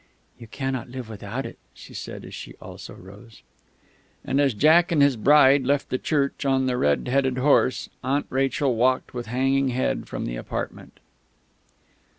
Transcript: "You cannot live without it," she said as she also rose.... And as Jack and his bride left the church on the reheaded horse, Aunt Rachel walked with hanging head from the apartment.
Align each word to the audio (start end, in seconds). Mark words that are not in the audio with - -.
"You 0.39 0.47
cannot 0.47 0.89
live 0.89 1.09
without 1.09 1.45
it," 1.45 1.59
she 1.75 1.93
said 1.93 2.25
as 2.25 2.33
she 2.33 2.55
also 2.55 2.95
rose.... 2.95 3.43
And 4.25 4.41
as 4.41 4.55
Jack 4.55 4.91
and 4.91 4.99
his 4.99 5.15
bride 5.15 5.63
left 5.63 5.89
the 5.89 5.99
church 5.99 6.43
on 6.43 6.65
the 6.65 6.75
reheaded 6.75 7.37
horse, 7.37 7.87
Aunt 8.03 8.25
Rachel 8.31 8.75
walked 8.75 9.13
with 9.13 9.27
hanging 9.27 9.67
head 9.67 10.07
from 10.09 10.25
the 10.25 10.37
apartment. 10.37 10.99